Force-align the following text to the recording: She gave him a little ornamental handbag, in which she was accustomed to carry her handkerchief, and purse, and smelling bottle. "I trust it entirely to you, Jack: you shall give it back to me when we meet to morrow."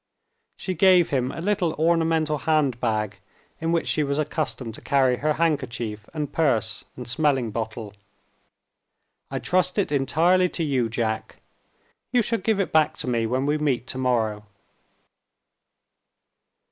She 0.57 0.73
gave 0.73 1.11
him 1.11 1.31
a 1.31 1.41
little 1.41 1.73
ornamental 1.73 2.39
handbag, 2.39 3.19
in 3.59 3.71
which 3.71 3.87
she 3.87 4.01
was 4.01 4.17
accustomed 4.17 4.73
to 4.73 4.81
carry 4.81 5.17
her 5.17 5.33
handkerchief, 5.33 6.09
and 6.11 6.33
purse, 6.33 6.83
and 6.95 7.07
smelling 7.07 7.51
bottle. 7.51 7.93
"I 9.29 9.37
trust 9.37 9.77
it 9.77 9.91
entirely 9.91 10.49
to 10.49 10.63
you, 10.63 10.89
Jack: 10.89 11.35
you 12.11 12.23
shall 12.23 12.39
give 12.39 12.59
it 12.59 12.71
back 12.73 12.97
to 12.97 13.07
me 13.07 13.27
when 13.27 13.45
we 13.45 13.59
meet 13.59 13.85
to 13.89 13.99
morrow." 13.99 14.47